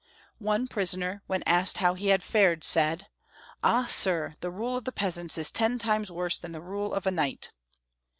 One 0.39 0.67
prisoner, 0.67 1.21
when 1.27 1.43
asked 1.45 1.77
how 1.77 1.93
he 1.93 2.07
had 2.07 2.23
fared, 2.23 2.63
said," 2.63 3.05
Ah, 3.63 3.85
sir! 3.85 4.33
the 4.39 4.49
rule 4.49 4.75
of 4.75 4.83
the 4.85 4.91
peasants 4.91 5.37
is 5.37 5.51
ten 5.51 5.77
times 5.77 6.09
worse 6.09 6.39
than 6.39 6.53
the 6.53 6.59
rule 6.59 6.95
of 6.95 7.05
a 7.05 7.11
knight." 7.11 7.51